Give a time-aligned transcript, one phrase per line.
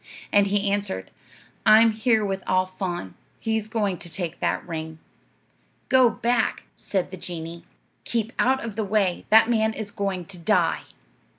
[0.33, 1.11] And he answered,
[1.63, 4.97] 'I'm here with Al Faan; he's going to take that ring.'
[5.89, 7.65] 'Go back,' said the genie;
[8.03, 9.25] 'keep out of the way.
[9.29, 10.85] That man is going to die.'